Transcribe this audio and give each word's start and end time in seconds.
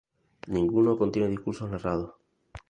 Ninguno 0.47 0.97
contiene 0.97 1.27
discursos 1.29 1.69
narrados. 1.69 2.15